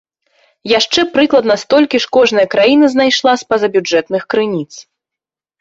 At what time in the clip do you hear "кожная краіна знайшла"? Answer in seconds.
2.17-3.37